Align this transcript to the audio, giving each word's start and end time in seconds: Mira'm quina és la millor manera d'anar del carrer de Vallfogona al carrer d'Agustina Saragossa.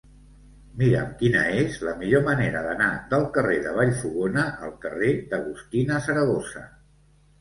Mira'm 0.77 1.11
quina 1.17 1.41
és 1.65 1.75
la 1.89 1.93
millor 1.99 2.23
manera 2.29 2.63
d'anar 2.67 2.89
del 3.13 3.27
carrer 3.35 3.59
de 3.69 3.75
Vallfogona 3.81 4.47
al 4.69 4.75
carrer 4.87 5.15
d'Agustina 5.35 6.05
Saragossa. 6.07 6.65